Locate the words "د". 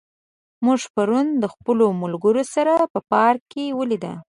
1.41-1.45